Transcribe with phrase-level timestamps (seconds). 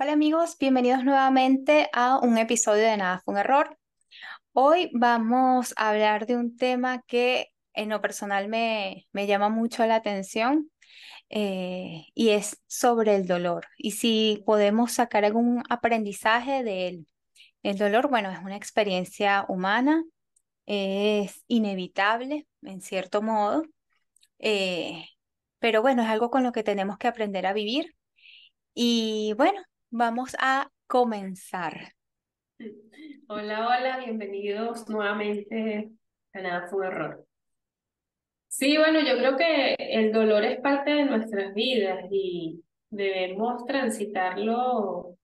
[0.00, 3.78] Hola amigos, bienvenidos nuevamente a un episodio de Nada fue un error.
[4.52, 9.86] Hoy vamos a hablar de un tema que en lo personal me, me llama mucho
[9.86, 10.70] la atención
[11.30, 17.06] eh, y es sobre el dolor y si podemos sacar algún aprendizaje de él.
[17.62, 20.02] El dolor, bueno, es una experiencia humana,
[20.66, 23.64] es inevitable en cierto modo,
[24.38, 25.04] eh,
[25.58, 27.94] pero bueno, es algo con lo que tenemos que aprender a vivir.
[28.74, 29.60] Y bueno,
[29.90, 31.94] vamos a comenzar.
[33.30, 35.90] Hola, hola, bienvenidos nuevamente
[36.32, 37.26] a Nada fue un error.
[38.48, 45.18] Sí, bueno, yo creo que el dolor es parte de nuestras vidas y debemos transitarlo,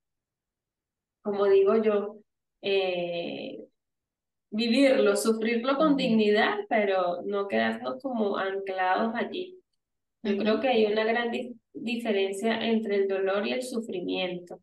[1.22, 2.18] como digo yo,
[2.60, 3.64] eh,
[4.50, 9.58] vivirlo, sufrirlo con dignidad, pero no quedarnos como anclados allí.
[10.24, 11.30] Yo creo que hay una gran
[11.72, 14.60] diferencia entre el dolor y el sufrimiento.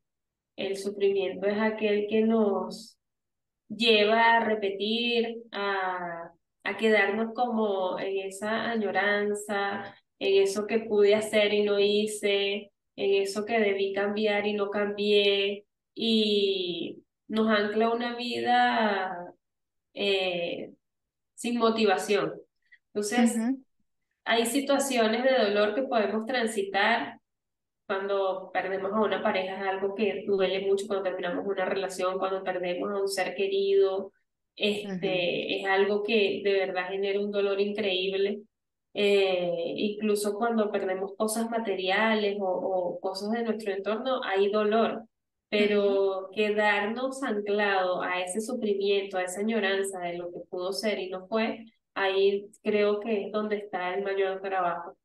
[0.55, 2.97] El sufrimiento es aquel que nos
[3.69, 6.31] lleva a repetir, a,
[6.63, 13.21] a quedarnos como en esa añoranza, en eso que pude hacer y no hice, en
[13.21, 19.33] eso que debí cambiar y no cambié, y nos ancla una vida
[19.93, 20.71] eh,
[21.35, 22.33] sin motivación.
[22.93, 23.37] Entonces,
[24.25, 27.19] hay situaciones de dolor que podemos transitar
[27.91, 32.43] cuando perdemos a una pareja, es algo que duele mucho cuando terminamos una relación, cuando
[32.43, 34.13] perdemos a un ser querido,
[34.55, 38.43] este, es algo que de verdad genera un dolor increíble.
[38.93, 45.03] Eh, incluso cuando perdemos cosas materiales o, o, cosas de nuestro entorno, hay dolor,
[45.49, 51.09] pero quedarnos anclado a ese sufrimiento, a esa añoranza de lo que pudo ser y
[51.09, 51.65] no fue,
[52.03, 54.97] ahí creo que es donde está el mayor trabajo.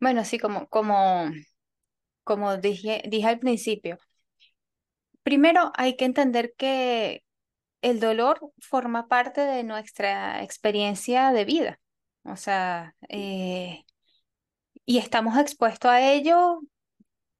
[0.00, 1.30] Bueno, sí, como, como,
[2.24, 3.98] como dije, dije al principio,
[5.22, 7.24] primero hay que entender que
[7.82, 11.80] el dolor forma parte de nuestra experiencia de vida.
[12.24, 13.84] O sea, eh,
[14.84, 16.60] y estamos expuestos a ello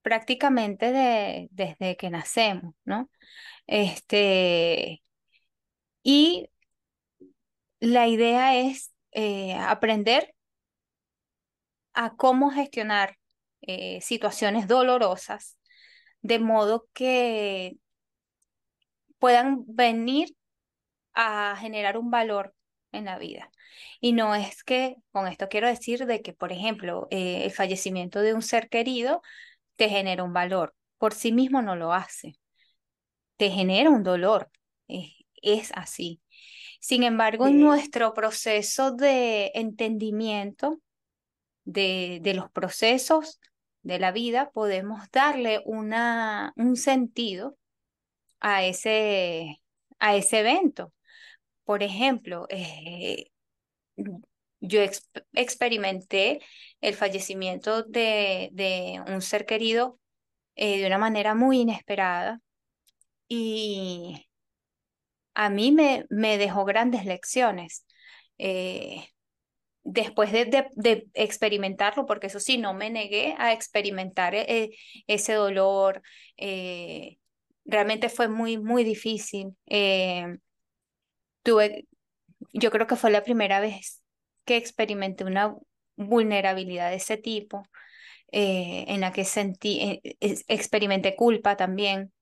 [0.03, 3.11] prácticamente de, desde que nacemos, ¿no?
[3.67, 5.03] Este,
[6.03, 6.49] y
[7.81, 10.35] la idea es eh, aprender
[11.95, 13.19] a cómo gestionar
[13.63, 15.59] eh, situaciones dolorosas
[16.23, 17.77] de modo que
[19.19, 20.37] puedan venir
[21.15, 22.55] a generar un valor
[22.93, 23.51] en la vida.
[24.01, 28.21] Y no es que, con esto quiero decir de que, por ejemplo, eh, el fallecimiento
[28.21, 29.23] de un ser querido
[29.77, 30.75] te genera un valor.
[30.99, 32.39] Por sí mismo no lo hace.
[33.37, 34.51] Te genera un dolor.
[35.43, 36.21] es así.
[36.79, 40.81] Sin embargo, en nuestro proceso de entendimiento
[41.65, 43.41] de, de, los procesos
[43.83, 47.57] de la vida, podemos darle una, un sentido
[48.41, 49.61] a ese,
[49.99, 50.93] a ese evento.
[51.65, 53.31] Por ejemplo, eh,
[54.61, 54.81] yo
[55.35, 56.41] experimenté
[56.81, 59.99] el fallecimiento de, de un ser querido
[60.55, 62.41] eh, de una manera muy inesperada
[63.29, 64.28] y
[65.39, 67.87] a mí me, me dejó grandes lecciones.
[68.39, 69.05] Eh,
[69.85, 76.03] después de, de, experimentarlo, porque eso sí, no me negué a experimentar ese dolor,
[77.69, 79.57] realmente fue muy, muy difícil.
[79.67, 80.39] Eh,
[81.43, 81.87] tuve,
[82.53, 84.03] yo creo que fue la primera vez
[84.45, 85.55] que experimenté una
[85.97, 87.63] vulnerabilidad de ese tipo,
[88.33, 92.13] eh, en la que sentí, eh, experimenté culpa también,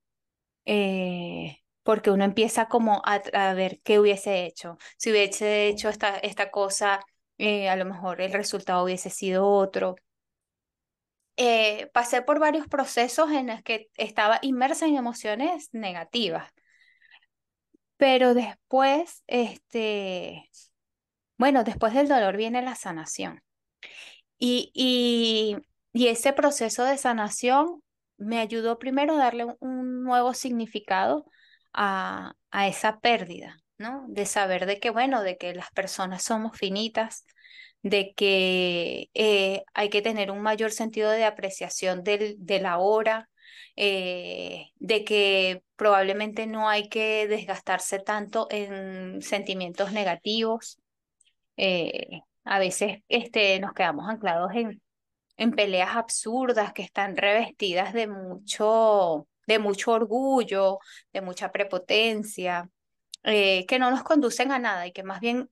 [1.87, 4.79] porque uno empieza como a, a, ver qué hubiese hecho.
[4.99, 7.01] Si hubiese hecho esta, esta cosa,
[7.39, 9.97] a lo mejor el resultado hubiese sido otro.
[11.37, 16.51] Eh, pasé por varios procesos en los que estaba inmersa en emociones negativas.
[17.97, 20.51] Pero después, este,
[21.39, 23.43] bueno, después del dolor viene la sanación.
[24.39, 25.57] Y, y,
[25.93, 27.83] y ese proceso de sanación
[28.19, 31.27] me ayudó primero a darle un, nuevo significado
[31.77, 32.35] a,
[32.67, 34.05] esa pérdida, ¿no?
[34.09, 37.27] De saber de que, bueno, de que las personas somos finitas,
[37.83, 43.29] de que eh, hay que tener un mayor sentido de apreciación del, de la hora,
[43.77, 50.81] eh, de que probablemente no hay que desgastarse tanto en sentimientos negativos.
[51.59, 54.81] Eh, a veces este, nos quedamos anclados en,
[55.37, 60.79] en peleas absurdas que están revestidas de mucho, de mucho orgullo,
[61.13, 62.69] de mucha prepotencia,
[63.23, 65.51] que no nos conducen a nada y que más bien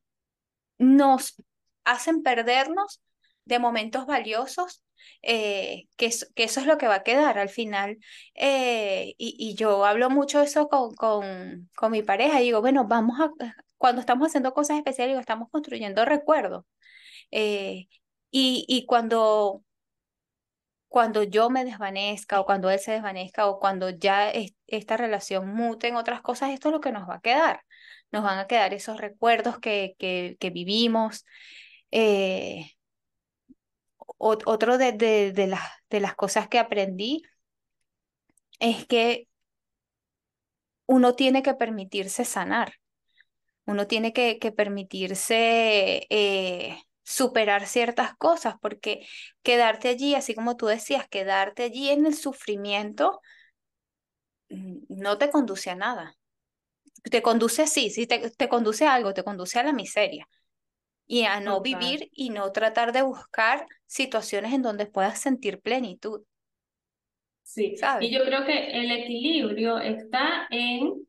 [0.78, 1.42] nos
[1.84, 3.00] hacen perdernos
[3.44, 4.82] de momentos valiosos,
[5.22, 7.98] eh, que, eso es lo que va a quedar al final.
[8.34, 13.20] Eh, y, yo hablo mucho eso con, con, con mi pareja, y digo, bueno, vamos
[13.20, 13.30] a,
[13.78, 16.64] cuando estamos haciendo cosas especiales, estamos construyendo recuerdos.
[17.30, 17.88] Eh,
[18.30, 19.62] y, y cuando
[20.94, 24.30] cuando yo me desvanezca o cuando él se desvanezca o cuando ya
[24.68, 27.64] esta relación mute en otras cosas, esto es lo que nos va a quedar.
[28.12, 31.26] Nos van a quedar esos recuerdos que, que, vivimos.
[31.90, 32.70] Eh,
[34.18, 37.22] otro de, de, de, las, de las cosas que aprendí
[38.60, 39.26] es que
[40.86, 42.74] uno tiene que permitirse sanar.
[43.66, 49.06] Uno tiene que, que permitirse eh, superar ciertas cosas, porque
[49.42, 53.20] quedarte allí, así como tú decías, quedarte allí en el sufrimiento
[54.88, 56.16] no te conduce a nada.
[57.10, 60.28] Te conduce, sí, sí, te, te conduce a algo, te conduce a la miseria
[61.06, 66.22] y a no vivir y no tratar de buscar situaciones en donde puedas sentir plenitud.
[67.42, 68.08] Sí, ¿sabes?
[68.08, 71.06] y yo creo que el equilibrio está en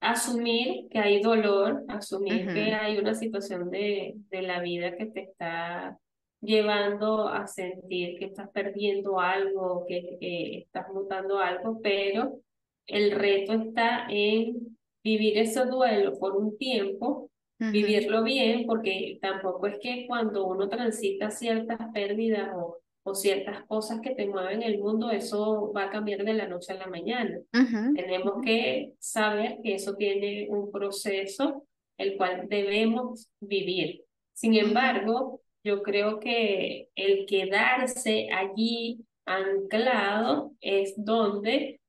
[0.00, 5.22] asumir que hay dolor, asumir que hay una situación de, de la vida que te
[5.22, 5.98] está
[6.40, 12.40] llevando a sentir que estás perdiendo algo, que, que estás mutando algo, pero
[12.86, 19.78] el reto está en vivir ese duelo por un tiempo, vivirlo bien, porque tampoco es
[19.80, 25.10] que cuando uno transita ciertas pérdidas o o ciertas cosas que te mueven el mundo,
[25.10, 27.40] eso va a cambiar de la noche a la mañana.
[27.52, 31.66] Tenemos que saber que eso tiene un proceso
[31.96, 34.04] el cual debemos vivir.
[34.32, 41.80] Sin embargo, yo creo que el quedarse allí anclado es donde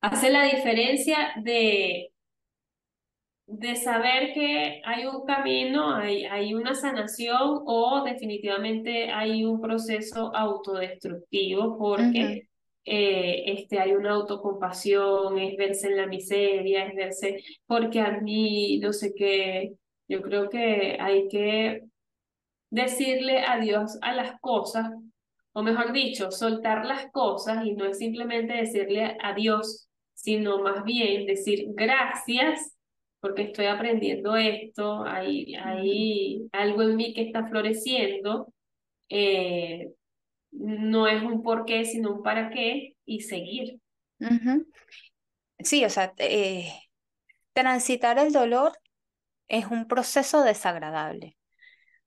[0.00, 2.12] hace la diferencia de
[3.46, 10.34] de saber que hay un camino, hay, hay una sanación o definitivamente hay un proceso
[10.34, 12.48] autodestructivo porque
[12.86, 18.78] eh, este, hay una autocompasión, es verse en la miseria, es verse porque a mí
[18.78, 19.74] no sé qué,
[20.08, 21.82] yo creo que hay que
[22.70, 24.90] decirle adiós a las cosas,
[25.52, 31.26] o mejor dicho, soltar las cosas y no es simplemente decirle adiós, sino más bien
[31.26, 32.74] decir gracias
[33.24, 38.52] porque estoy aprendiendo esto, hay, hay algo en mí que está floreciendo,
[39.08, 39.94] eh,
[40.50, 43.80] no es un por qué, sino un para qué y seguir.
[45.58, 46.70] Sí, o sea, eh,
[47.54, 48.72] transitar el dolor
[49.48, 51.38] es un proceso desagradable.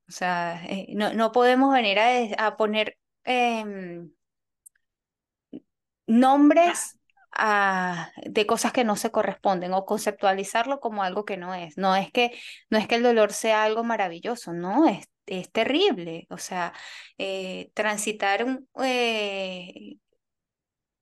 [0.08, 4.12] O sea, eh, no, no, podemos venir a, a poner em,
[7.38, 11.78] de cosas que no se corresponden o conceptualizarlo como algo que no es.
[11.78, 12.32] No es que,
[12.70, 16.28] no es que el dolor sea algo maravilloso, no, es, es terrible.
[16.30, 16.74] O sea,
[17.18, 18.46] eh, transitar
[18.84, 19.98] eh,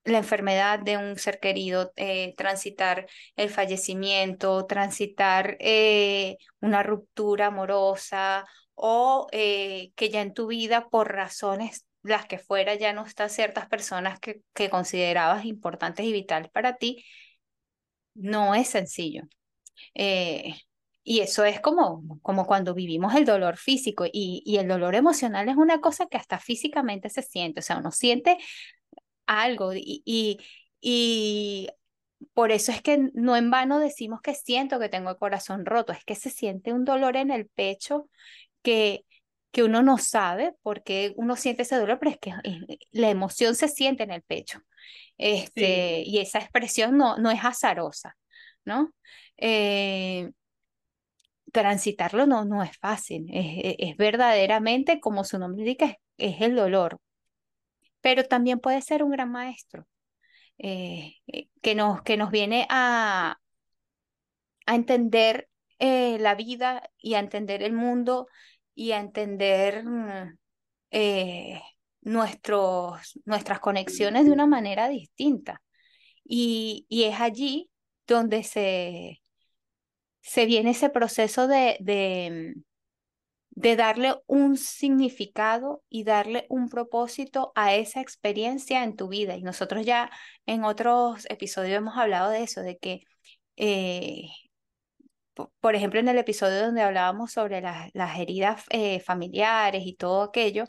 [0.04, 5.58] la enfermedad de un ser querido, eh, transitar el fallecimiento, transitar
[6.62, 8.46] una ruptura amorosa
[8.76, 13.68] o que ya en tu vida por razones las que fuera, ya no están ciertas
[13.68, 17.04] personas que, que considerabas importantes y vitales para ti,
[18.14, 19.24] no es sencillo.
[19.96, 20.56] Eh,
[21.04, 25.50] y eso es como, como cuando vivimos el dolor físico y, y, el dolor emocional
[25.50, 28.38] es una cosa que hasta físicamente se siente, o sea, uno siente
[29.28, 30.40] algo y, y,
[30.82, 31.70] y
[32.34, 35.94] por eso es que no en vano decimos que siento que tengo el corazón roto,
[35.94, 38.10] es que se siente un dolor en el pecho
[38.64, 39.05] que,
[39.56, 43.10] que uno no sabe por qué uno siente ese dolor, pero es que eh, la
[43.10, 44.60] emoción se siente en el pecho.
[45.18, 48.18] Este, Y esa expresión no, no es azarosa,
[48.66, 48.94] ¿no?
[49.38, 50.30] Eh,
[51.54, 57.00] transitarlo no, no es fácil, es, es, verdaderamente, como su nombre indica, es, el dolor,
[58.02, 59.88] pero también puede ser un gran maestro
[60.58, 61.16] eh,
[61.62, 63.38] que, nos, que nos viene a,
[64.66, 65.48] a entender
[65.80, 68.28] la vida y a entender el mundo
[68.76, 70.38] y a entender mm,
[70.92, 71.62] eh,
[72.02, 75.62] nuestros, nuestras conexiones de una manera distinta.
[76.24, 77.70] Y, y es allí
[78.08, 79.22] donde se,
[80.22, 82.56] se viene ese proceso de, de,
[83.52, 89.36] de darle un significado y darle un propósito a esa experiencia en tu vida.
[89.38, 90.12] Y nosotros ya
[90.46, 93.02] en otros episodios hemos hablado de eso, de que
[93.58, 94.30] eh,
[95.60, 100.24] por ejemplo, en el episodio donde hablábamos sobre las, las heridas eh, familiares y todo
[100.24, 100.66] aquello,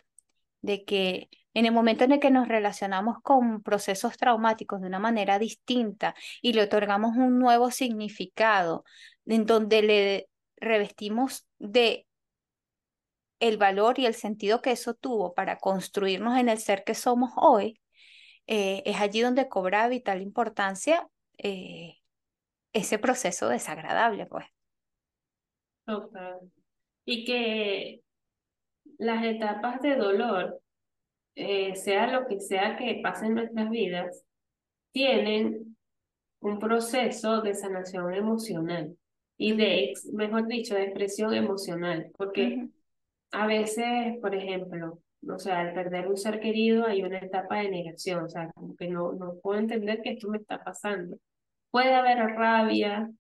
[0.63, 4.99] de que en el momento en el que nos relacionamos con procesos traumáticos de una
[4.99, 8.85] manera distinta y le otorgamos un nuevo significado,
[9.27, 12.07] en donde le revestimos de
[13.41, 17.33] el valor y el sentido que eso tuvo para construirnos en el ser que somos
[17.37, 17.81] hoy,
[18.47, 21.09] eh, es allí donde cobra vital importancia
[21.39, 21.99] eh,
[22.73, 24.47] ese proceso desagradable, pues.
[25.87, 26.41] Total.
[27.05, 28.03] Y que
[28.99, 30.61] las etapas de dolor,
[31.35, 34.25] eh, sea lo que sea que pase en nuestras vidas,
[34.93, 35.77] tienen
[36.41, 38.97] un proceso de sanación emocional
[39.37, 42.69] y de, mejor dicho, de expresión emocional, porque
[43.33, 47.71] a veces, por ejemplo, o sea, al perder un ser querido hay una etapa de
[47.71, 51.19] negación, o sea, como que no, no puedo entender que esto me está pasando.
[51.71, 53.11] Puede haber rabia,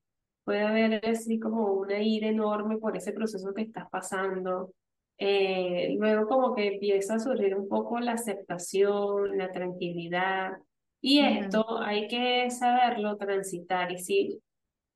[0.46, 4.72] puede haber así como una ira enorme por ese proceso que estás pasando.
[5.18, 10.52] Eh, luego como que empieza a surgir un poco la aceptación, la tranquilidad.
[11.00, 13.90] Y esto hay que saberlo transitar.
[13.90, 14.40] Y si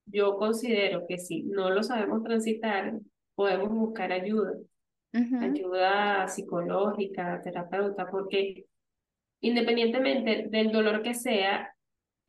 [0.07, 2.95] yo considero que si no lo sabemos transitar,
[3.35, 4.53] podemos buscar ayuda
[5.13, 8.67] ayuda psicológica, terapeuta, porque
[9.41, 11.75] independientemente del dolor que sea,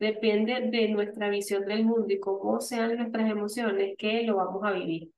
[0.02, 4.72] depende de nuestra visión del mundo y cómo sean nuestras emociones que lo vamos a
[4.72, 5.10] vivir.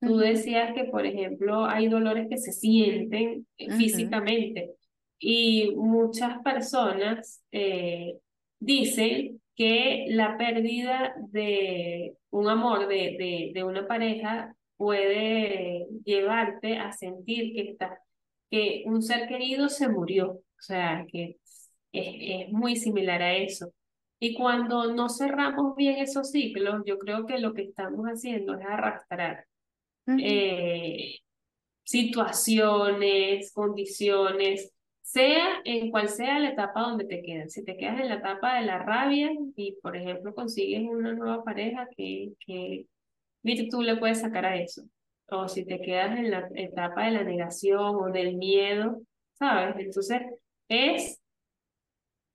[0.00, 4.72] Tú decías que, por ejemplo, hay dolores que se sienten eh, físicamente
[5.18, 8.16] y muchas personas eh,
[8.58, 16.92] dicen que la pérdida de un amor, de, de, de una pareja, puede llevarte a
[16.92, 18.00] sentir que, está,
[18.50, 20.30] que un ser querido se murió.
[20.30, 21.36] O sea, que
[21.92, 23.70] es, es muy similar a eso.
[24.20, 28.66] Y cuando no cerramos bien esos ciclos, yo creo que lo que estamos haciendo es
[28.66, 29.46] arrastrar
[30.06, 31.20] eh,
[31.84, 34.72] situaciones, condiciones,
[35.02, 37.52] sea en cual sea la etapa donde te quedas.
[37.52, 41.42] Si te quedas en la etapa de la rabia y, por ejemplo, consigues una nueva
[41.42, 42.86] pareja que, que
[43.70, 44.82] tú le puedes sacar a eso.
[45.28, 49.00] O si te quedas en la etapa de la negación o del miedo,
[49.32, 49.76] ¿sabes?
[49.78, 50.22] Entonces,
[50.68, 51.20] es,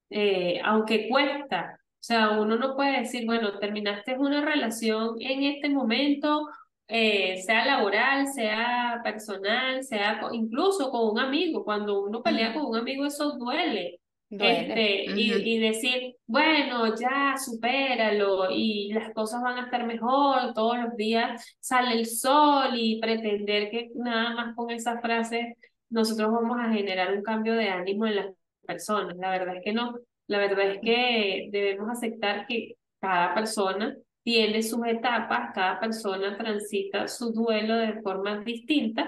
[0.10, 1.75] eh, aunque cuesta,
[2.06, 6.48] sea, uno no puede decir, bueno, terminaste una relación en este momento,
[6.88, 11.64] eh, sea laboral, sea personal, sea incluso con un amigo.
[11.64, 14.00] Cuando uno pelea con un amigo, eso duele.
[14.30, 20.78] Este, y, y, decir, bueno, ya supéralo y las cosas van a estar mejor, todos
[20.78, 25.56] los días sale el sol y pretender que nada más con esas frases
[25.90, 28.28] nosotros vamos a generar un cambio de ánimo en las
[28.66, 29.16] personas.
[29.18, 29.96] La verdad es que no,
[30.28, 37.08] la verdad es que debemos aceptar que cada persona tiene sus etapas, cada persona transita
[37.08, 39.08] su duelo de formas distintas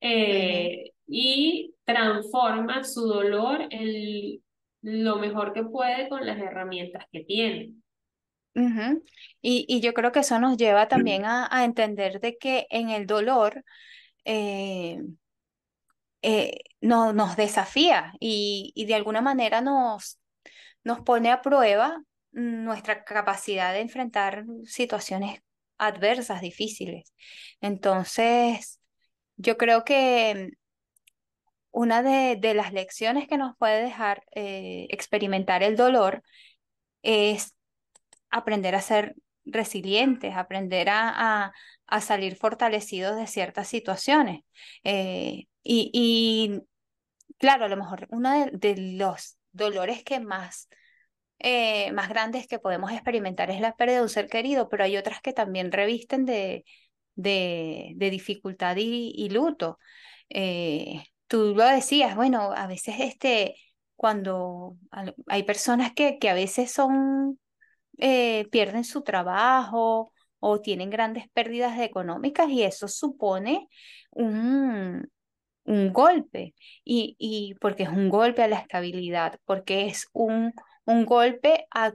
[0.00, 4.40] eh, y transforma su dolor en
[4.80, 7.74] lo mejor que puede con las herramientas que tiene.
[9.42, 12.88] y, y, yo creo que eso nos lleva también a, a entender de que en
[12.88, 13.62] el dolor
[14.24, 15.02] eh,
[16.22, 20.18] eh, no, nos desafía y, y, de alguna manera nos,
[20.86, 22.00] nos pone a prueba
[22.30, 25.40] nuestra capacidad de enfrentar situaciones
[25.78, 27.12] adversas, difíciles.
[27.60, 28.80] Entonces,
[29.36, 30.50] yo creo que
[31.72, 36.22] una de, las lecciones que nos puede dejar eh, experimentar el dolor
[37.02, 37.56] es
[38.30, 41.52] aprender a ser resilientes, aprender a,
[42.00, 44.42] salir fortalecidos de ciertas situaciones.
[44.84, 46.60] Eh, y, y,
[47.38, 50.68] claro, a lo mejor uno de, los dolores que más,
[51.38, 54.96] eh, más grandes que podemos experimentar es la pérdida de un ser querido, pero hay
[54.96, 56.64] otras que también revisten de,
[57.14, 59.78] de, dificultad y, luto.
[61.28, 63.56] Tú lo decías, bueno, a veces este,
[63.96, 64.76] cuando
[65.26, 67.40] hay personas que, que a veces son,
[67.98, 73.68] eh, pierden su trabajo o tienen grandes pérdidas económicas y eso supone
[74.10, 75.10] un,
[75.66, 76.54] un golpe,
[76.84, 80.52] y, y porque es un golpe a la estabilidad, porque es un,
[80.84, 81.92] un golpe a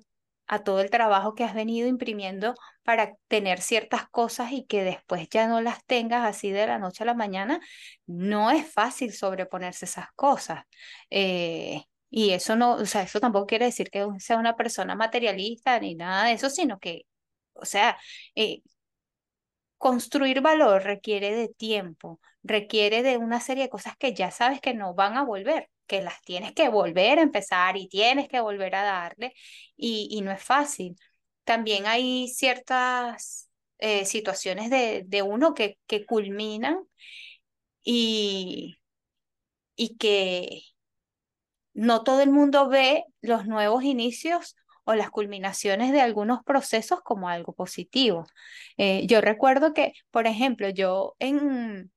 [0.47, 5.29] a todo el trabajo que has venido imprimiendo para tener ciertas cosas y que después
[5.29, 7.61] ya no las tengas así de la noche a la mañana,
[8.05, 10.65] no es fácil sobreponerse esas cosas.
[11.09, 15.79] Eh, y eso no, o sea, eso tampoco quiere decir que sea una persona materialista
[15.79, 17.03] ni nada de eso, sino que,
[17.53, 17.97] o sea,
[18.35, 18.61] eh,
[19.81, 24.73] construir valor requiere de tiempo, requiere de una serie de cosas que ya sabes que
[24.75, 28.75] no van a volver que las tienes que volver a empezar y tienes que volver
[28.75, 29.33] a darle
[29.77, 30.95] y, y no es fácil.
[31.45, 36.79] También hay ciertas eh, situaciones de, de uno que, que culminan
[37.83, 38.77] y,
[39.75, 40.63] y que
[41.73, 47.29] no todo el mundo ve los nuevos inicios o las culminaciones de algunos procesos como
[47.29, 48.25] algo positivo.
[48.77, 51.91] Eh, yo recuerdo que, por ejemplo, yo en,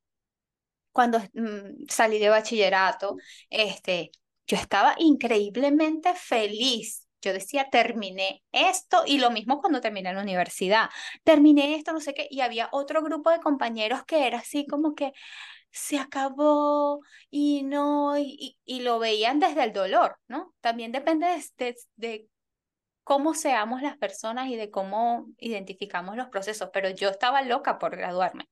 [0.93, 3.17] cuando mm, salí de bachillerato,
[3.51, 4.13] este,
[4.47, 7.07] yo estaba increíblemente feliz.
[7.23, 10.91] Yo decía, terminé esto y lo mismo cuando terminé la universidad.
[11.25, 14.95] Terminé esto, no sé qué, y había otro grupo de compañeros que era así como
[14.95, 15.13] que
[15.71, 17.01] se acabó
[17.31, 20.55] y no, y, lo veían desde el dolor, ¿no?
[20.61, 21.27] También depende
[21.59, 22.29] de, de
[23.05, 27.97] cómo seamos las personas y de cómo identificamos los procesos, pero yo estaba loca por
[27.97, 28.49] graduarme,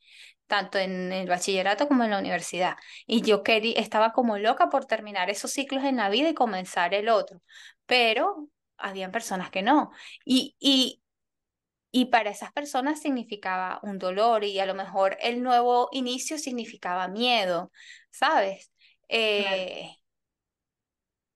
[0.47, 4.85] tanto en el bachillerato como en la universidad, y yo quería, estaba como loca por
[4.87, 7.43] terminar esos ciclos en la vida y comenzar el otro,
[7.87, 9.91] pero habían personas que no,
[10.25, 11.03] y, y,
[11.91, 17.09] y para esas personas significaba un dolor y a lo mejor el nuevo inicio significaba
[17.09, 17.73] miedo,
[18.11, 18.73] ¿sabes?
[19.09, 19.91] Eh,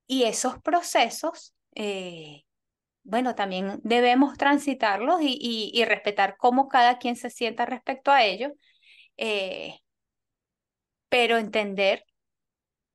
[0.07, 1.55] y esos procesos...
[1.75, 2.46] Eh,
[3.07, 8.53] bueno, también debemos transitarlos y, y, respetar cómo cada quien se sienta respecto a ello,
[9.17, 9.79] eh,
[11.09, 12.05] pero entender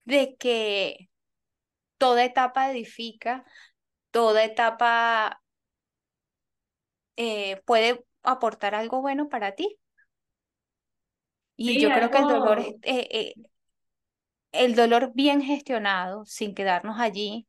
[0.03, 1.10] de que
[1.98, 3.46] toda etapa edifica,
[4.12, 5.41] toda etapa
[7.15, 9.80] eh, puede aportar algo bueno para ti.
[11.56, 13.34] Y yo creo que el dolor, eh,
[14.51, 17.48] el dolor bien gestionado, sin quedarnos allí,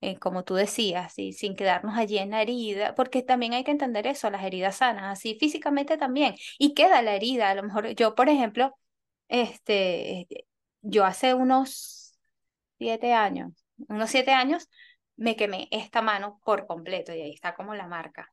[0.00, 3.70] eh, como tú decías, y sin quedarnos allí en la herida, porque también hay que
[3.70, 7.88] entender eso, las heridas sanas, así físicamente también, y queda la herida, a lo mejor
[7.94, 8.74] yo, por ejemplo,
[9.28, 10.26] este,
[10.82, 12.18] yo hace unos
[12.78, 13.52] siete años,
[13.88, 14.68] unos siete años,
[15.16, 18.32] me quemé esta mano por completo y ahí está como la marca.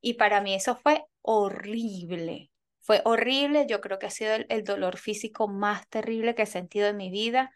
[0.00, 4.98] Y para mí eso fue horrible, fue horrible, yo creo que ha sido el, dolor
[4.98, 7.52] físico más terrible que he sentido en mi vida.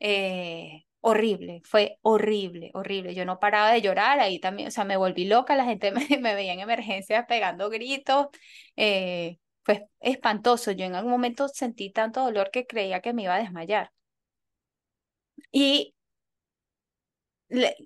[0.00, 3.14] Eh, horrible, fue horrible, horrible.
[3.14, 6.34] Yo no paraba de llorar, ahí también, o sea, me volví loca, la gente me,
[6.34, 8.28] veía en emergencias pegando gritos,
[8.76, 10.72] eh, fue espantoso.
[10.72, 13.92] Yo en algún momento sentí tanto dolor que creía que me iba a desmayar.
[15.52, 15.94] Y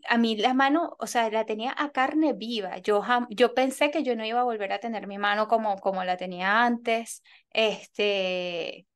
[0.09, 2.79] a mí la mano, o sea, la tenía a carne viva.
[2.79, 6.05] Yo, yo pensé que yo no iba a volver a tener mi mano como, como
[6.05, 7.23] la tenía antes.
[7.51, 8.87] Este,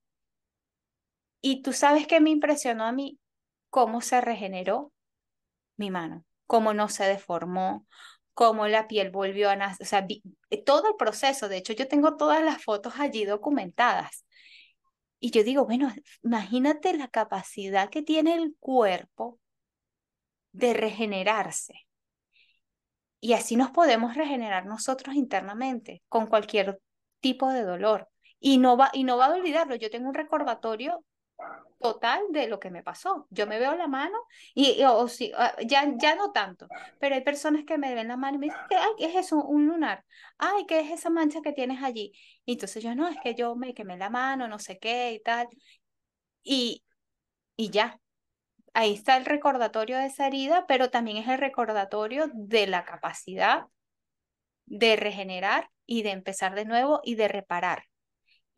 [1.40, 3.18] y tú sabes que me impresionó a mí
[3.78, 4.92] cómo se regeneró
[5.76, 7.86] mi mano, cómo no se deformó,
[8.34, 10.04] cómo la piel volvió a nacer, o sea,
[10.50, 11.48] eh, todo el proceso.
[11.48, 14.26] De hecho, yo tengo todas las fotos allí documentadas.
[15.20, 15.92] Y yo digo, bueno,
[16.24, 19.38] imagínate la capacidad que tiene el cuerpo
[20.50, 21.74] de regenerarse.
[23.20, 26.80] Y así nos podemos regenerar nosotros internamente con cualquier
[27.20, 28.08] tipo de dolor.
[28.40, 29.76] Y no va, y no va a olvidarlo.
[29.76, 31.04] Yo tengo un recordatorio
[31.78, 33.26] total de lo que me pasó.
[33.30, 34.18] Yo me veo la mano
[34.54, 36.66] y, o, sí, ah, ya, ya no tanto,
[36.98, 39.42] pero hay personas que me ven la mano y me dicen, ay, ¿qué es eso?
[39.44, 40.04] Un lunar.
[40.38, 42.12] Ay, ¿qué es esa mancha que tienes allí?
[42.46, 45.48] Entonces yo, no, es que yo me quemé la mano, no sé qué y tal.
[46.42, 46.84] Y,
[47.56, 48.00] y ya,
[48.74, 53.66] ahí está el recordatorio de esa herida, pero también es el recordatorio de la capacidad
[54.66, 57.84] de regenerar y de empezar de nuevo y de reparar.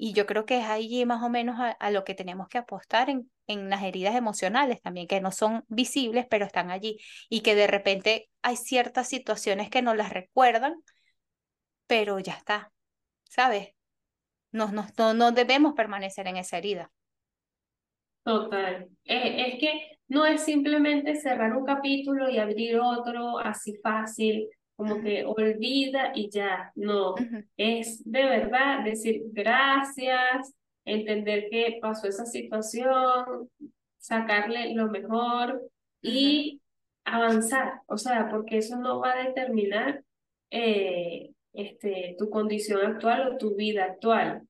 [0.03, 3.11] Y yo creo que es allí más o menos a, lo que tenemos que apostar
[3.11, 6.97] en, en las heridas emocionales también, que no son visibles, pero están allí.
[7.29, 10.77] Y que de repente hay ciertas situaciones que no las recuerdan,
[11.87, 12.73] pero ya está,
[13.25, 13.75] ¿sabes?
[14.53, 16.91] No, no, no, debemos permanecer en esa herida.
[18.23, 18.89] Total.
[19.05, 24.49] Eh, es que no es simplemente cerrar un capítulo y abrir otro así fácil
[24.81, 27.15] como que olvida y ya, no,
[27.59, 30.55] es de verdad decir gracias,
[30.87, 33.51] entender que pasó esa situación,
[33.99, 36.63] sacarle lo mejor y
[37.05, 40.03] avanzar, o sea, porque eso no va a determinar
[40.51, 44.43] eh, este, tu condición actual o tu vida actual.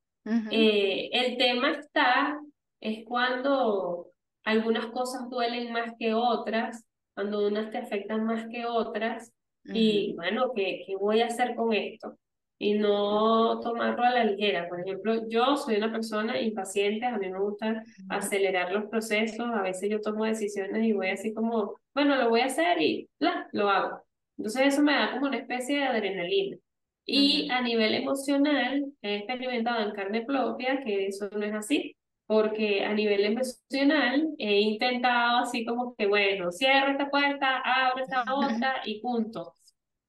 [0.53, 2.41] Eh, el tema está,
[2.81, 4.13] es cuando
[4.45, 9.33] algunas cosas duelen más que otras, cuando unas te afectan más que otras,
[9.65, 12.17] y bueno, ¿qué, ¿qué voy a hacer con esto?
[12.59, 14.69] Y no tomarlo a la ligera.
[14.69, 19.63] Por ejemplo, yo soy una persona impaciente, a mí me gusta acelerar los procesos, a
[19.63, 23.49] veces yo tomo decisiones y voy así como, bueno, lo voy a hacer y ¡la!
[23.53, 24.03] lo hago.
[24.37, 26.57] Entonces eso me da como una especie de adrenalina.
[27.05, 31.97] Y a nivel emocional, he experimentado en carne propia que eso no es así,
[32.31, 38.23] porque a nivel emocional he intentado así como que, bueno, cierro esta puerta, abro esta
[38.33, 39.55] otra y punto.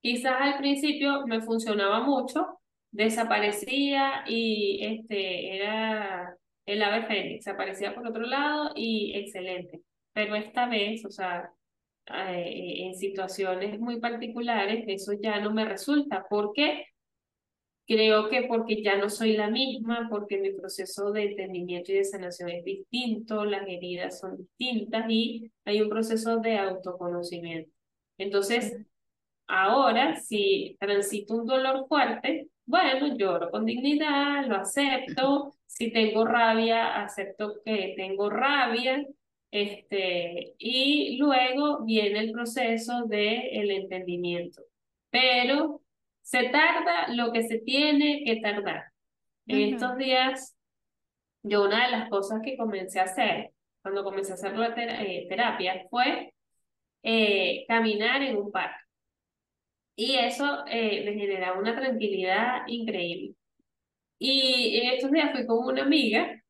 [0.02, 2.60] Quizás al principio me funcionaba mucho,
[2.92, 9.82] desaparecía y este era el ave fénix, aparecía por otro lado y excelente.
[10.14, 11.52] Pero esta vez, o sea,
[12.06, 16.28] eh, en situaciones muy particulares, eso ya no me resulta.
[16.30, 16.86] ¿Por qué?
[17.92, 22.06] Creo que porque ya no soy la misma, porque mi proceso de entendimiento y de
[22.06, 27.70] sanación es distinto, las heridas son distintas y hay un proceso de autoconocimiento.
[28.18, 28.78] Entonces,
[29.46, 35.54] ahora, si transito un dolor fuerte, bueno, lloro con dignidad, lo acepto.
[35.68, 39.06] Si tengo rabia, acepto que tengo rabia.
[39.52, 44.62] Este, y luego viene el proceso del el entendimiento.
[45.10, 45.82] Pero
[46.22, 48.86] se tarda lo que se tiene que tardar.
[49.48, 50.56] En estos días,
[51.44, 55.26] yo una de las cosas que comencé a hacer, cuando comencé a hacer la eh,
[55.28, 56.34] terapia, fue
[57.04, 58.78] eh, caminar en un parque.
[59.96, 63.36] Y eso eh, me generaba una tranquilidad increíble.
[64.20, 66.42] Y en estos días fui con una amiga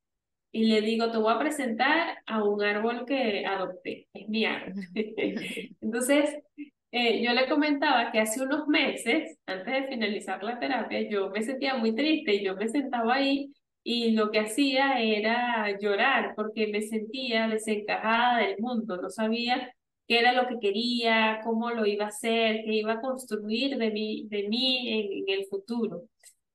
[0.52, 4.74] y le digo, te voy a presentar a un árbol que adopté, es mi árbol.
[5.80, 6.42] Entonces,
[6.92, 11.42] eh, yo le comentaba que hace unos meses, antes de finalizar la terapia, yo me
[11.42, 13.50] sentía muy triste y yo me sentaba ahí
[13.82, 19.74] y lo que hacía era llorar porque me sentía desencajada del mundo, no sabía
[20.06, 23.90] qué era lo que quería, cómo lo iba a hacer, qué iba a construir de
[23.90, 26.04] mí, de mí en, en el futuro.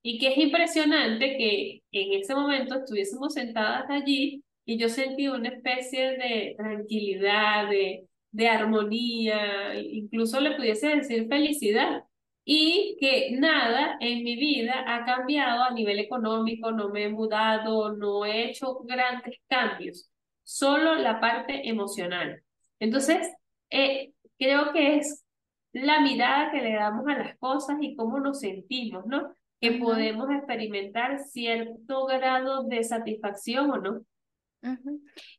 [0.04, 5.50] Y que es impresionante que en ese momento estuviésemos sentadas allí y yo sentí una
[5.50, 12.04] especie de tranquilidad, de, de armonía, incluso le pudiese decir felicidad,
[12.46, 17.96] y que nada en mi vida ha cambiado a nivel económico, no me he mudado,
[17.96, 20.12] no he hecho grandes cambios,
[20.44, 22.44] solo la parte emocional.
[22.80, 23.28] Entonces,
[23.72, 25.26] eh, creo que es
[25.74, 29.36] la mirada que le damos a las cosas y cómo nos sentimos, ¿no?
[29.60, 34.02] Que podemos experimentar cierto grado de satisfacción o no.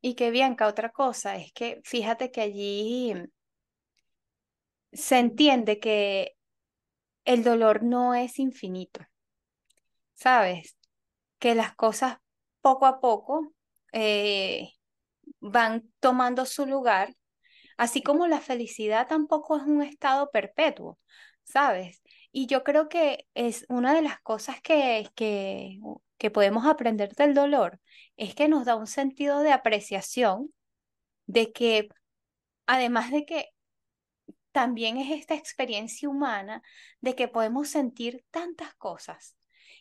[0.00, 3.14] Y que Bianca, otra cosa es que fíjate que allí
[4.92, 6.36] se entiende que
[7.24, 9.00] el dolor no es infinito,
[10.14, 10.76] ¿sabes?
[11.38, 12.18] Que las cosas
[12.60, 13.52] poco a poco
[13.92, 14.72] eh,
[15.40, 17.14] van tomando su lugar,
[17.76, 20.98] así como la felicidad tampoco es un estado perpetuo,
[21.44, 22.02] ¿sabes?
[22.32, 25.78] Y yo creo que es una de las cosas que, que,
[26.18, 27.81] que podemos aprender del dolor,
[28.16, 30.52] es que nos da un sentido de apreciación,
[31.26, 31.88] de que
[32.66, 33.50] además de que
[34.52, 36.62] también es esta experiencia humana
[37.00, 39.37] de que podemos sentir tantas cosas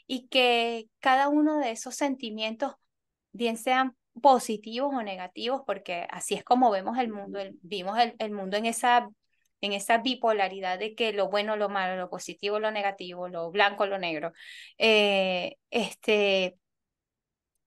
[0.05, 2.75] y que cada uno de esos sentimientos,
[3.31, 8.57] bien sean positivos o negativos, porque así es como vemos el mundo, vimos el, mundo
[8.57, 9.09] en esa,
[9.61, 13.85] en esa bipolaridad de que lo bueno, lo malo, lo positivo, lo negativo, lo blanco,
[13.85, 14.33] lo negro,
[14.77, 16.57] eh, este,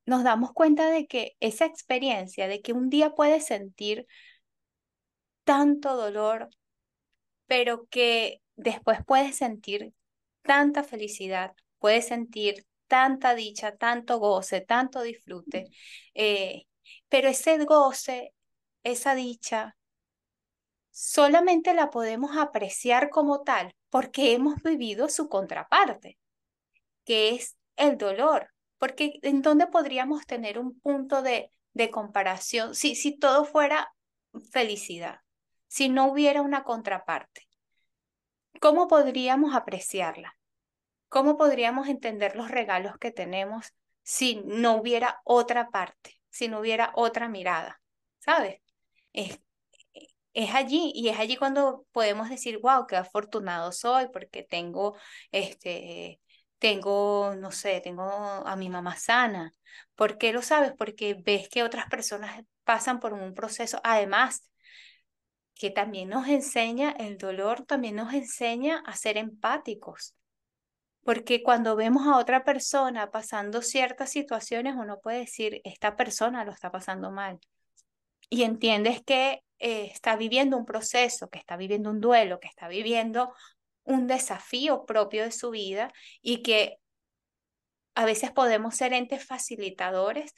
[0.06, 4.06] nos damos cuenta de que esa experiencia, de que un día puedes sentir
[5.44, 6.48] tanto dolor,
[7.46, 9.92] pero que después puedes sentir
[10.42, 15.66] tanta felicidad, puedes sentir tanta dicha, tanto goce, tanto disfrute,
[16.14, 16.64] eh,
[17.08, 18.34] pero ese goce,
[18.82, 19.76] esa dicha,
[21.00, 26.18] solamente la podemos apreciar como tal porque hemos vivido su contraparte,
[27.06, 32.94] que es el dolor, porque ¿en dónde podríamos tener un punto de, de comparación si,
[32.96, 33.94] si todo fuera
[34.52, 35.20] felicidad,
[35.68, 37.48] si no hubiera una contraparte?
[38.60, 40.36] ¿Cómo podríamos apreciarla?
[41.08, 46.92] ¿Cómo podríamos entender los regalos que tenemos si no hubiera otra parte, si no hubiera
[46.94, 47.80] otra mirada?
[48.18, 48.60] ¿Sabes?
[49.14, 49.40] Es,
[50.34, 54.96] es allí y es allí cuando podemos decir, wow, qué afortunado soy porque tengo
[55.32, 56.20] este
[56.60, 59.54] tengo, no sé, tengo a mi mamá sana.
[59.96, 60.72] ¿Por qué lo sabes?
[60.78, 64.50] Porque ves que otras personas pasan por un proceso, además,
[65.54, 70.14] que también nos enseña, el dolor también nos enseña a ser empáticos.
[71.02, 76.52] Porque cuando vemos a otra persona pasando ciertas situaciones, uno puede decir, esta persona lo
[76.52, 77.40] está pasando mal.
[78.30, 82.66] Y entiendes que eh, está viviendo un proceso, que está viviendo un duelo, que está
[82.68, 83.34] viviendo
[83.84, 86.78] un desafío propio de su vida y que
[87.94, 90.32] a veces podemos ser entes facilitadores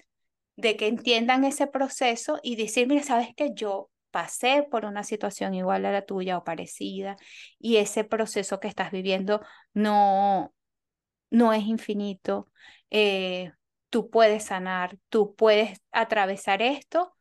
[0.56, 5.54] de que entiendan ese proceso y decir, mira, sabes que yo pasé por una situación
[5.54, 7.16] igual a la tuya o parecida
[7.58, 9.40] y ese proceso que estás viviendo
[9.72, 10.52] no,
[11.30, 12.48] no es infinito.
[12.90, 13.52] Eh,
[13.90, 17.14] tú puedes sanar, tú puedes atravesar esto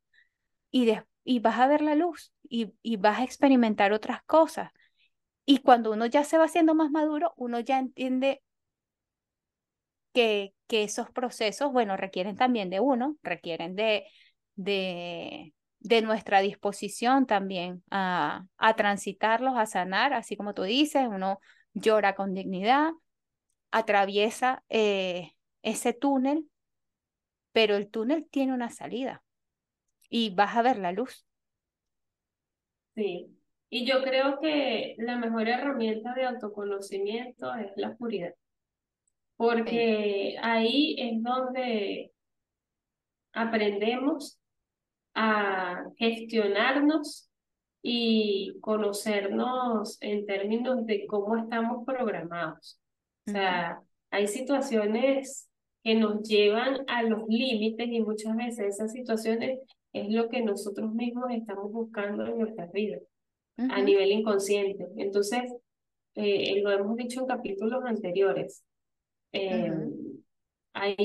[0.71, 4.71] y, y vas a ver la luz y, y vas a experimentar otras cosas.
[5.45, 8.41] Y cuando uno ya se va haciendo más maduro, uno ya entiende
[10.13, 14.05] que, que esos procesos, bueno, requieren también de uno, requieren de,
[14.55, 21.39] de, de nuestra disposición también a, a transitarlos, a sanar, así como tú dices, uno
[21.73, 22.91] llora con dignidad,
[23.71, 26.49] atraviesa eh, ese túnel,
[27.53, 29.23] pero el túnel tiene una salida
[30.12, 31.26] y vas a ver la luz.
[32.95, 33.28] Sí,
[33.69, 38.34] y yo creo que la mejor herramienta de autoconocimiento es la oscuridad,
[39.63, 39.86] Sí.
[39.95, 42.12] porque ahí es donde
[43.34, 44.39] aprendemos
[45.13, 47.30] a gestionarnos
[47.82, 52.80] y conocernos en términos de cómo estamos programados.
[53.28, 55.50] O sea, hay situaciones
[55.84, 59.60] que nos llevan a los límites y muchas veces esas situaciones
[59.93, 63.01] es lo que nosotros mismos estamos buscando en nuestras vidas
[63.58, 64.88] a nivel inconsciente.
[64.97, 65.54] Entonces,
[66.15, 68.63] eh, lo hemos dicho en capítulos anteriores.
[69.32, 70.23] Eh, ujú,
[70.73, 70.95] ahí,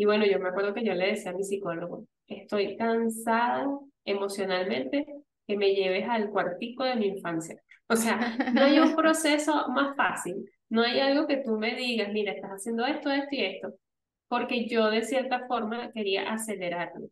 [0.00, 3.66] y bueno, yo me acuerdo que yo le decía a mi psicólogo, estoy cansada
[4.04, 5.06] emocionalmente
[5.46, 7.60] que me lleves al cuartico de mi infancia.
[7.88, 12.12] O sea, no hay un proceso más fácil, no hay algo que tú me digas,
[12.12, 13.74] mira, estás haciendo esto, esto y esto,
[14.28, 17.08] porque yo de cierta forma quería acelerarlo.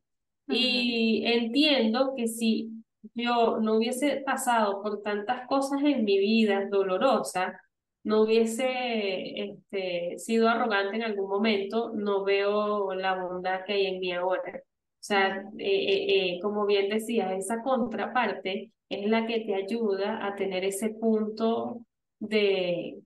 [0.50, 2.70] Y entiendo que si
[3.14, 7.54] yo no hubiese pasado por tantas cosas en mi vida dolorosas,
[8.02, 14.00] no hubiese este, sido arrogante en algún momento, no veo la bondad que hay en
[14.00, 14.62] mí ahora.
[15.00, 20.26] O sea, eh, eh, eh, como bien decía, esa contraparte es la que te ayuda
[20.26, 21.86] a tener ese punto
[22.18, 23.00] de,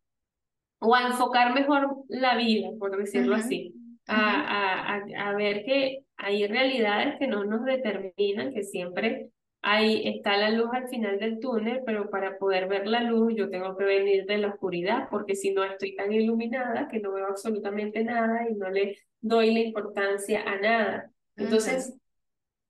[0.80, 3.74] o a enfocar mejor la vida, por decirlo así,
[4.06, 9.30] a, a, a, a ver que hay realidades que no nos determinan, que siempre
[9.66, 13.48] Ahí está la luz al final del túnel, pero para poder ver la luz yo
[13.48, 17.26] tengo que venir de la oscuridad, porque si no estoy tan iluminada que no veo
[17.28, 21.10] absolutamente nada y no le doy la importancia a nada.
[21.36, 21.96] Entonces,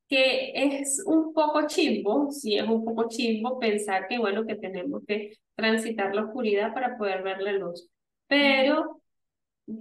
[0.08, 5.02] que es un poco chimbo, sí es un poco chimbo pensar que, bueno, que tenemos
[5.04, 7.90] que transitar la oscuridad para poder ver la luz.
[8.28, 9.00] Pero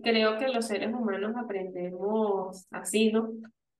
[0.01, 3.29] Creo que los seres humanos aprendemos así, ¿no?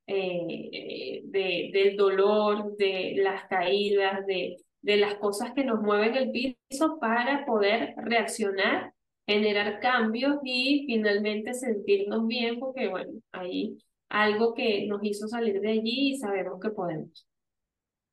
[0.06, 6.30] Eh, de, del dolor, de las caídas, de, de las cosas que nos mueven el
[6.32, 8.94] piso para poder reaccionar,
[9.26, 13.78] generar cambios y finalmente sentirnos bien, porque bueno, hay
[14.10, 17.26] algo que nos hizo salir de allí y sabemos que podemos.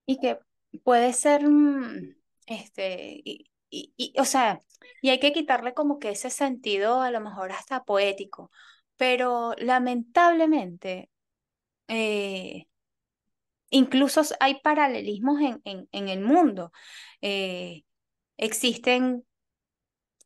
[0.06, 0.38] Y que
[0.84, 2.14] puede ser, mm,
[2.46, 4.60] este, y, y, y, o sea,
[5.02, 8.50] y hay que quitarle como que ese sentido a lo mejor hasta poético,
[8.96, 11.10] pero lamentablemente,
[11.88, 12.66] eh,
[13.70, 16.72] incluso hay paralelismos en, en, en el mundo.
[17.20, 17.82] Eh,
[18.36, 19.24] existen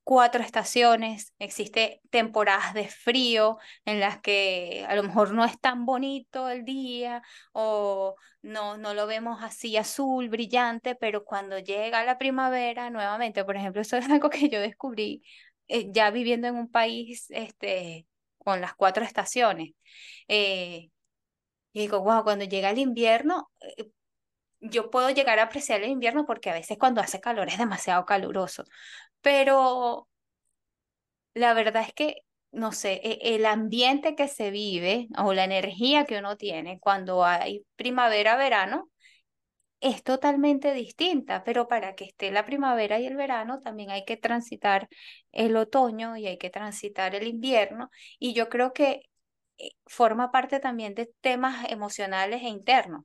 [0.04, 5.86] cuatro estaciones, existe temporadas de frío en las que a lo mejor no es tan
[5.86, 12.18] bonito el día o no, no lo vemos así azul, brillante, pero cuando llega la
[12.18, 15.22] primavera, nuevamente, por ejemplo, eso es algo que yo descubrí
[15.68, 18.06] eh, ya viviendo en un país este,
[18.38, 19.72] con las cuatro estaciones.
[20.28, 20.90] Eh,
[21.72, 23.90] y digo, wow, cuando llega el invierno, eh,
[24.60, 28.04] yo puedo llegar a apreciar el invierno porque a veces cuando hace calor es demasiado
[28.06, 28.64] caluroso,
[29.24, 30.08] pero
[31.34, 32.16] la verdad es que,
[32.52, 37.24] no sé, e- el ambiente que se vive o la energía que uno tiene cuando
[37.24, 38.90] hay primavera, verano,
[39.80, 44.16] es totalmente distinta, pero para que esté la primavera y el verano también hay que
[44.16, 44.88] transitar
[45.32, 49.02] el otoño y hay que transitar el invierno, y yo creo que
[49.58, 53.04] eh, forma parte también de temas emocionales e internos.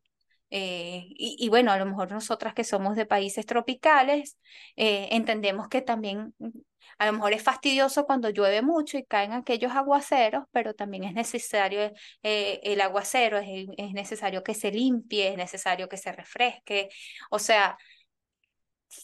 [0.51, 4.38] Eh, y, y bueno, a lo mejor nosotras que somos de países tropicales,
[4.75, 6.49] eh, entendemos que también mm,
[6.97, 11.13] a lo mejor es fastidioso cuando llueve mucho y caen aquellos aguaceros, pero también es
[11.13, 11.91] necesario
[12.23, 16.89] eh, el aguacero, es, es necesario que se limpie, es necesario que se refresque,
[17.29, 17.77] o sea,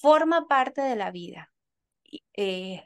[0.01, 1.51] forma parte de la vida.
[2.35, 2.83] Eh,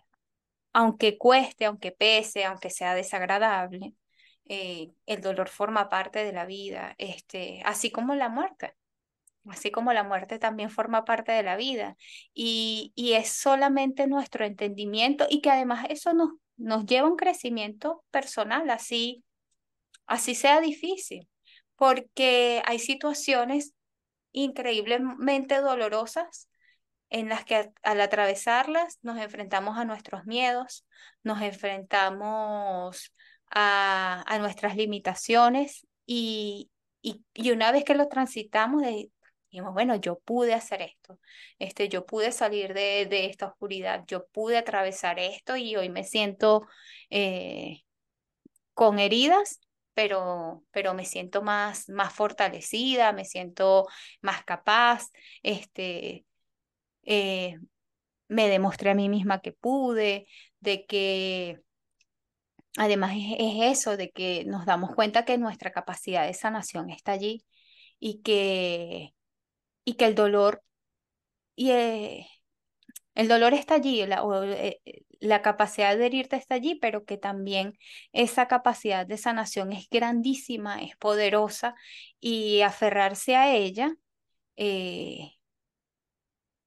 [0.73, 3.93] aunque cueste, aunque pese, aunque sea desagradable,
[4.49, 8.73] eh, el dolor forma parte de la vida, este, así como la muerte.
[9.45, 11.95] Así como la muerte también forma parte de la vida
[12.33, 17.15] y, y es solamente nuestro entendimiento y que además eso nos, nos lleva a un
[17.15, 19.23] crecimiento personal, así,
[20.05, 21.29] así sea difícil,
[21.75, 23.73] porque hay situaciones
[24.31, 26.49] increíblemente dolorosas
[27.09, 30.85] en las que al atravesarlas nos enfrentamos a nuestros miedos,
[31.23, 33.13] nos enfrentamos
[33.51, 36.69] a, a nuestras limitaciones y,
[37.01, 38.83] y, y una vez que lo transitamos,
[39.51, 41.19] dijimos, bueno, yo pude hacer esto,
[41.59, 46.03] este, yo pude salir de, de esta oscuridad, yo pude atravesar esto y hoy me
[46.03, 46.67] siento
[47.09, 47.81] eh,
[48.73, 49.59] con heridas.
[49.95, 53.85] Pero, pero me siento más, más fortalecida, me siento
[54.21, 55.07] más capaz,
[55.43, 56.25] este,
[57.03, 57.57] eh,
[58.27, 60.27] me demostré a mí misma que pude,
[60.59, 61.61] de que
[62.79, 67.13] además es, es eso de que nos damos cuenta que nuestra capacidad de sanación está
[67.13, 67.45] allí
[67.99, 69.13] y que,
[69.85, 70.63] y que el dolor
[71.55, 72.27] y eh,
[73.15, 74.81] el dolor está allí, la, eh,
[75.19, 77.77] la capacidad de herirte está allí, pero que también
[78.13, 81.75] esa capacidad de sanación es grandísima, es poderosa
[82.19, 83.93] y aferrarse a ella
[84.57, 85.33] eh,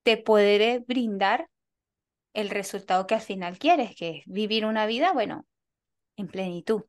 [0.02, 1.48] te puede brindar
[2.34, 5.46] el resultado que al final quieres, que es vivir una vida, bueno,
[6.16, 6.82] en plenitud.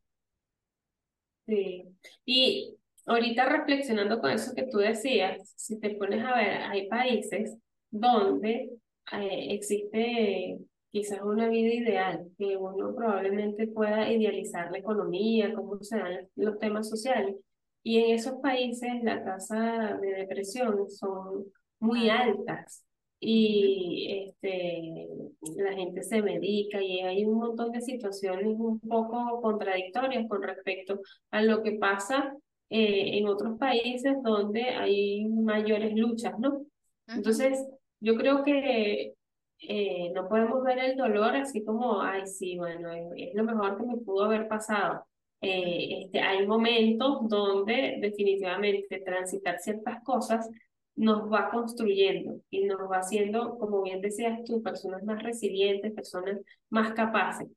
[1.46, 1.86] Sí.
[2.26, 7.58] Y ahorita reflexionando con eso que tú decías, si te pones a ver, hay países
[7.92, 8.70] donde
[9.12, 10.58] eh, existe
[10.92, 16.60] quizás una vida ideal, que uno probablemente pueda idealizar la economía, cómo se dan los
[16.60, 17.36] temas sociales.
[17.84, 21.46] Y en esos países la tasa de depresión son
[21.80, 22.54] muy Alta.
[22.56, 22.86] altas
[23.26, 25.08] y este,
[25.56, 31.00] la gente se medica y hay un montón de situaciones un poco contradictorias con respecto
[31.32, 32.36] a lo que pasa
[32.70, 36.66] eh, en otros países donde hay mayores luchas, ¿no?
[37.08, 37.66] Entonces,
[38.00, 39.14] yo creo que
[39.60, 43.78] eh, no podemos ver el dolor así como, ay, sí, bueno, es, es lo mejor
[43.78, 45.06] que me pudo haber pasado.
[45.40, 50.50] Eh, este, hay momentos donde definitivamente transitar ciertas cosas
[50.96, 56.40] nos va construyendo y nos va haciendo, como bien decías tú, personas más resilientes, personas
[56.70, 57.48] más capaces.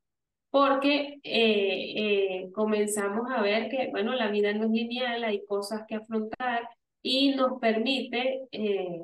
[0.51, 5.83] Porque eh, eh, comenzamos a ver que, bueno, la vida no es lineal, hay cosas
[5.87, 6.69] que afrontar
[7.03, 9.03] y nos permite eh,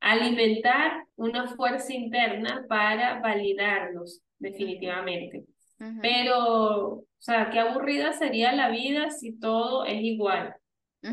[0.00, 5.44] alimentar una fuerza interna para validarnos, definitivamente.
[6.00, 10.54] Pero, o sea, qué aburrida sería la vida si todo es igual,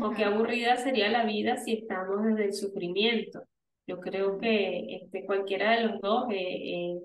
[0.00, 3.42] o qué aburrida sería la vida si estamos desde el sufrimiento.
[3.86, 7.02] Yo creo que este, cualquiera de los dos eh, es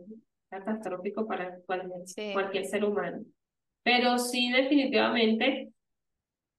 [0.50, 1.58] catastrófico para
[2.06, 2.30] Sí.
[2.34, 3.24] cualquier ser humano.
[3.84, 5.70] Pero sí, definitivamente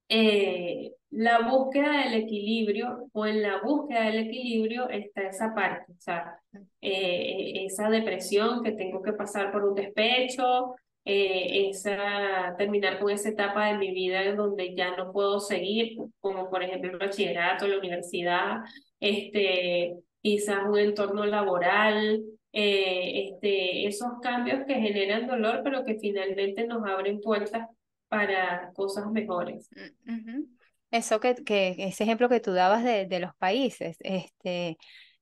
[0.09, 6.01] eh, la búsqueda del equilibrio o en la búsqueda del equilibrio está esa parte, o
[6.01, 6.39] sea,
[6.81, 13.31] eh, esa depresión que tengo que pasar por un despecho, eh, esa, terminar con esa
[13.31, 17.67] etapa de mi vida en donde ya no puedo seguir, como por ejemplo el bachillerato,
[17.67, 18.57] la universidad,
[19.01, 22.23] este, quizás un entorno laboral.
[22.53, 27.69] eh, este, esos cambios que generan dolor, pero que finalmente nos abren puertas
[28.09, 29.69] para cosas mejores.
[30.05, 30.45] Mm.
[30.91, 34.79] Eso que, que ese ejemplo que tú dabas de, de los países, este,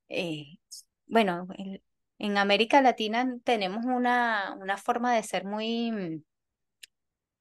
[0.09, 0.45] eh,
[1.07, 1.83] bueno, en,
[2.19, 6.23] en América Latina tenemos una, una forma de ser muy,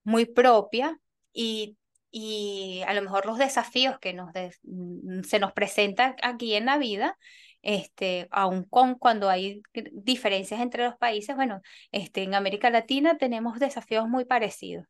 [0.03, 0.99] muy propia
[1.33, 1.77] y,
[2.11, 4.29] y a lo mejor los desafíos que nos
[4.63, 7.17] mm, se nos presentan aquí en la vida,
[7.61, 9.61] este, aun con cuando hay
[9.91, 11.61] diferencias entre los países, bueno,
[11.91, 14.85] este, en América Latina tenemos desafíos muy parecidos.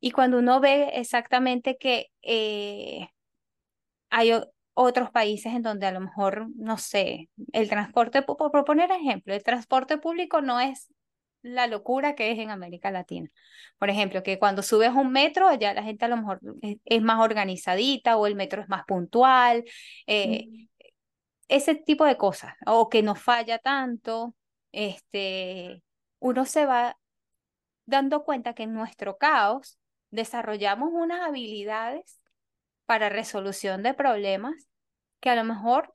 [0.00, 3.08] Y cuando uno ve exactamente que eh,
[4.10, 4.32] hay
[4.74, 9.34] otros países en donde a lo mejor, no sé, el transporte, por, por poner ejemplo,
[9.34, 10.92] el transporte público no es
[11.42, 13.28] la locura que es en América Latina.
[13.78, 17.02] Por ejemplo, que cuando subes un metro, allá la gente a lo mejor es, es
[17.02, 19.64] más organizadita o el metro es más puntual,
[20.06, 20.46] eh,
[21.48, 24.34] ese tipo de cosas, o que no falla tanto,
[24.72, 25.82] este,
[26.18, 26.96] uno se va
[27.84, 29.78] dando cuenta que en nuestro caos
[30.10, 32.21] desarrollamos unas habilidades
[32.86, 34.68] para resolución de problemas
[35.20, 35.94] que a lo mejor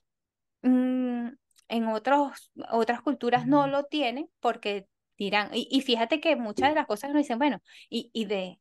[0.64, 1.30] mm,
[1.70, 6.76] en otros, otras culturas no lo tienen porque dirán, y, y fíjate que muchas de
[6.76, 8.60] las cosas nos dicen, bueno, y, y de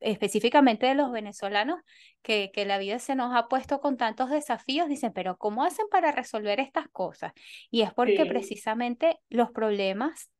[0.00, 1.80] específicamente de los venezolanos,
[2.22, 5.86] que, que la vida se nos ha puesto con tantos desafíos, dicen, pero ¿cómo hacen
[5.90, 7.32] para resolver estas cosas?
[7.70, 10.30] Y es porque Sí, precisamente los problemas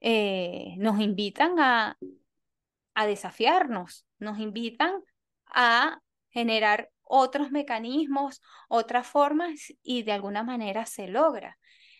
[0.00, 1.96] eh, nos invitan a
[2.94, 5.00] a desafiarnos, nos invitan
[5.46, 11.58] a generar otros mecanismos, otras formas y de alguna manera se logra.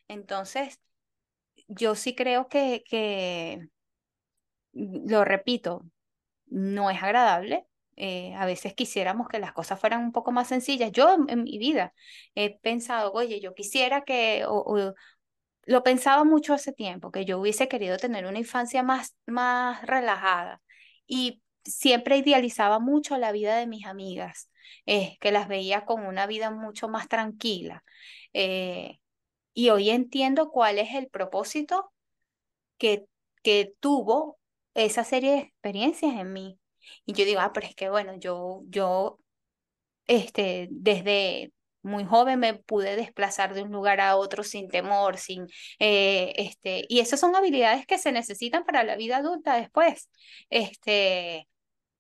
[0.09, 0.81] Entonces,
[1.69, 3.69] yo sí creo que, que
[4.73, 5.83] lo repito,
[6.47, 7.67] no es agradable.
[7.97, 10.93] eh, a veces quisiéramos que las cosas fueran un poco más sencillas.
[10.93, 11.95] Yo en, mi vida
[12.35, 14.95] he pensado, oye, yo quisiera que, o
[15.69, 20.63] lo pensaba mucho hace tiempo, que yo hubiese querido tener una infancia más, más relajada
[21.07, 24.51] y siempre idealizaba mucho la vida de mis amigas,
[24.87, 27.85] eh, que las veía con una vida mucho más tranquila.
[28.33, 28.99] Eh,
[29.55, 31.93] y hoy entiendo cuál es el propósito
[32.79, 33.07] que,
[33.43, 34.39] que tuvo
[34.75, 36.59] esa serie de experiencias en mí.
[37.07, 39.19] Y yo digo, ah, pero es que bueno, yo, yo
[40.07, 41.53] este, desde
[41.83, 45.47] muy joven me pude desplazar de un lugar a otro sin temor, sin,
[45.79, 50.11] eh, este, y esas son habilidades que se necesitan para la vida adulta después.
[50.51, 51.49] Este,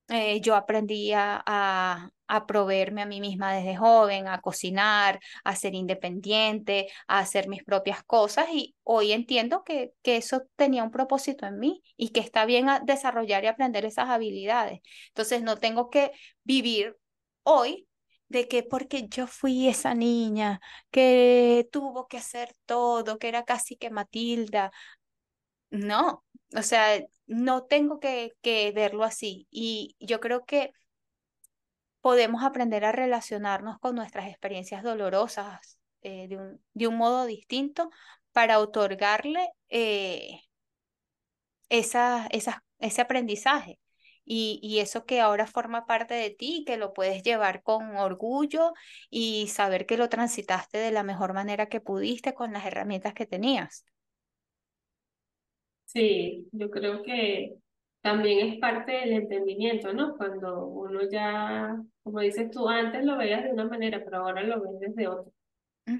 [0.08, 5.74] eh, yo aprendí a, a, proveerme a mí misma desde joven, a cocinar, a ser
[5.74, 11.46] independiente, a hacer mis propias cosas y hoy entiendo que, que eso tenía un propósito
[11.46, 14.80] en mí y que está bien desarrollar y aprender esas habilidades.
[15.08, 16.12] Entonces no tengo que
[16.44, 16.96] vivir
[17.42, 17.86] hoy
[18.28, 23.76] de que porque yo fui esa niña que tuvo que hacer todo, que era casi
[23.76, 24.70] que Matilda.
[25.70, 26.24] No,
[26.56, 28.32] o sea, no tengo que,
[28.74, 29.46] verlo así.
[29.50, 30.72] Y yo creo que
[32.00, 36.28] podemos aprender a relacionarnos con nuestras experiencias dolorosas eh,
[36.74, 37.90] de, un, modo distinto
[38.32, 40.40] para otorgarle eh,
[41.68, 43.78] ese aprendizaje.
[44.30, 48.74] Y, y, eso que ahora forma parte de ti, que lo puedes llevar con orgullo
[49.10, 53.26] y saber que lo transitaste de la mejor manera que pudiste con las herramientas que
[53.26, 53.86] tenías.
[55.88, 57.56] Sí, yo creo que
[58.02, 60.16] también es parte del entendimiento, ¿no?
[60.18, 64.60] Cuando uno ya, como dices tú, antes lo veías de una manera, pero ahora lo
[64.60, 65.32] ves desde otra.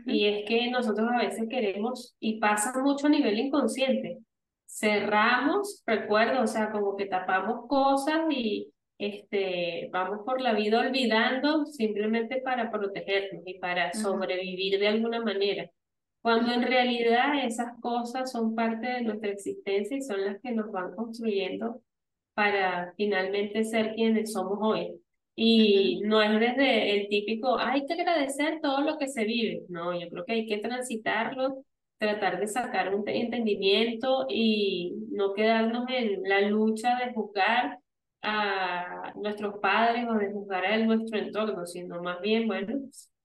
[0.07, 4.19] Y es que nosotros a veces queremos, y pasa mucho a nivel inconsciente,
[4.67, 11.65] cerramos recuerdo, o sea, como que tapamos cosas y este, vamos por la vida olvidando
[11.67, 15.71] simplemente para protegernos y para sobrevivir de alguna manera
[16.23, 20.71] cuando en realidad esas cosas son parte de nuestra existencia y son las que nos
[20.73, 21.83] van construyendo
[22.35, 25.01] para finalmente ser quienes somos hoy.
[25.35, 29.63] Y no es desde el típico, hay que agradecer todo lo que se vive.
[29.69, 31.65] No, yo creo que hay que transitarlo,
[31.99, 37.79] tratar de sacar un entendimiento y no quedarnos en la lucha de juzgar
[38.23, 42.81] a nuestros padres o de juzgar a nuestro entorno, sino más bien, bueno,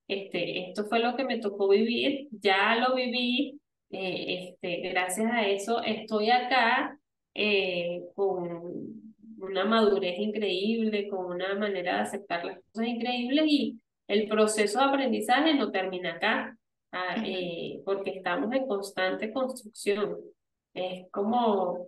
[0.08, 5.46] este, esto fue lo que me tocó vivir, ya lo viví, eh, este, gracias a
[5.46, 6.98] eso estoy acá
[7.34, 9.04] eh, con
[9.38, 14.84] una madurez increíble, con una manera de aceptar las cosas increíbles y el proceso de
[14.84, 16.56] aprendizaje no termina acá,
[16.92, 20.16] ah, eh, porque estamos en constante construcción.
[20.74, 21.86] Es como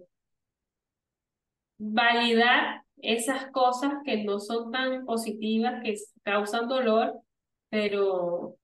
[1.78, 7.20] validar esas cosas que no son tan positivas, que causan dolor,
[7.68, 8.56] pero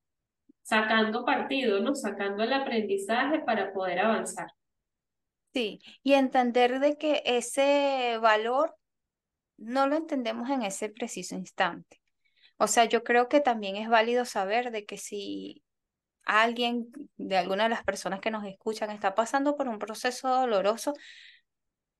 [0.61, 1.95] sacando partido, ¿no?
[1.95, 4.47] Sacando el aprendizaje para poder avanzar.
[5.53, 8.75] Sí, y entender de que ese valor
[9.57, 12.01] no lo entendemos en ese preciso instante.
[12.57, 15.63] O sea, yo creo que también es válido saber de que si
[16.25, 16.87] alguien
[17.17, 20.93] de alguna de las personas que nos escuchan está pasando por un proceso doloroso,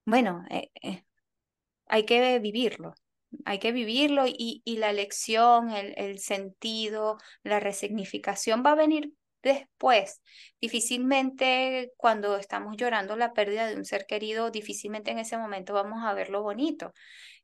[0.05, 1.03] bueno, eh, eh,
[1.87, 2.95] hay que vivirlo
[3.45, 9.13] hay que vivirlo y, y la lección, el, el sentido, la resignificación va a venir
[9.43, 10.21] después.
[10.59, 16.03] Difícilmente cuando estamos llorando la pérdida de un ser querido, difícilmente en ese momento vamos
[16.03, 16.93] a ver lo bonito.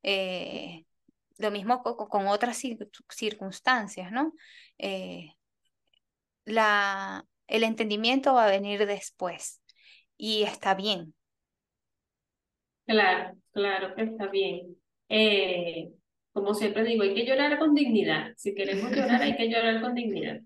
[0.02, 0.86] Eh,
[1.38, 2.62] lo mismo con, otras
[3.10, 4.34] circunstancias, ¿no?
[4.78, 5.34] Eh,
[6.46, 9.62] la, el entendimiento va a venir después
[10.18, 11.14] y está bien.
[12.86, 14.76] Claro, claro está bien.
[15.10, 15.92] Eh,
[16.32, 18.34] como siempre digo, hay que llorar con dignidad.
[18.38, 20.40] Si queremos llorar, hay que llorar con dignidad.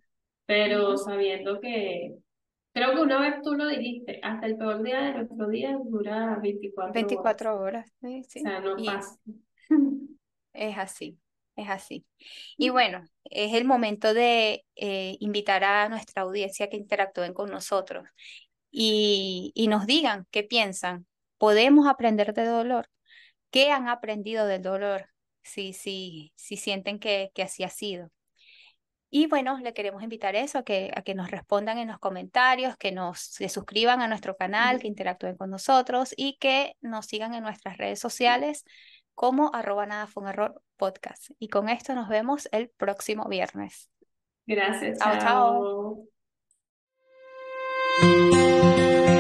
[0.45, 2.16] Pero sabiendo que,
[2.74, 6.39] creo que una vez tú lo dijiste, hasta el peor día de nuestro día dura
[6.41, 7.91] 24, 24 horas.
[8.01, 8.39] sí, sí.
[8.39, 9.20] O sea, no pasa.
[10.53, 11.18] Es así,
[11.55, 12.05] es así.
[12.57, 18.07] Y bueno, es el momento de eh, invitar a nuestra audiencia que interactúen con nosotros
[18.72, 21.05] y, y nos digan qué piensan.
[21.38, 22.88] ¿Podemos aprender de dolor?
[23.54, 25.10] qué han aprendido del dolor,
[25.43, 28.10] si, si, si sienten que, así ha sido.
[29.12, 32.76] Y bueno, le queremos invitar eso, a que, a que nos respondan en los comentarios,
[32.78, 37.36] que nos se suscriban a nuestro canal, que interactúen con nosotros y que nos sigan
[37.36, 38.66] en nuestras redes sociales
[39.14, 40.10] como arroba nada
[40.76, 41.30] podcast.
[41.38, 43.91] Y con esto nos vemos el próximo viernes.
[44.47, 44.97] Gracias.
[44.97, 46.08] Chao, chao.
[48.01, 49.12] chao.